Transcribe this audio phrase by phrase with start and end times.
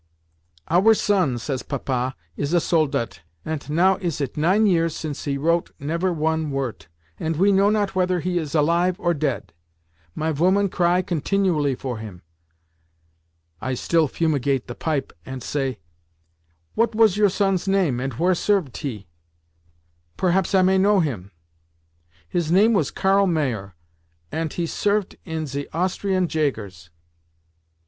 [0.67, 5.37] 'Our son,' says Papa, 'is a Soldat, ant now is it nine years since he
[5.37, 6.87] wrote never one wort,
[7.19, 9.53] and we know not whether he is alive or dead.
[10.15, 12.23] My voman cry continually for him.'
[13.61, 15.77] I still fumigate the pipe, ant say,
[16.73, 19.05] 'What was your son's name, and where servet he?
[20.17, 21.29] Perhaps I may know him.'
[22.27, 23.75] 'His name was Karl Mayer,
[24.31, 26.89] ant he servet in ze Austrian Jägers.